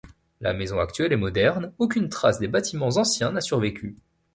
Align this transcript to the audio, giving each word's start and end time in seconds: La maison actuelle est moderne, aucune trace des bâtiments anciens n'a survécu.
La 0.39 0.55
maison 0.55 0.79
actuelle 0.79 1.13
est 1.13 1.15
moderne, 1.15 1.73
aucune 1.77 2.09
trace 2.09 2.39
des 2.39 2.47
bâtiments 2.47 2.87
anciens 2.97 3.31
n'a 3.33 3.39
survécu. 3.39 3.95